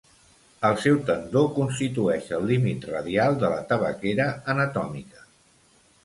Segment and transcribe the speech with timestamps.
[0.67, 5.23] El seu tendó constitueix el límit radial de la tabaquera anatòmica.